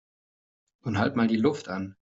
Nun 0.83 0.97
halt 0.97 1.15
mal 1.15 1.27
die 1.27 1.37
Luft 1.37 1.67
an! 1.69 1.89